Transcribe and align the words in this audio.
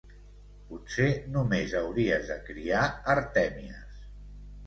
Potser 0.69 1.09
només 1.35 1.75
hauries 1.81 2.25
de 2.31 2.37
criar 2.47 2.81
artèmies. 3.17 4.01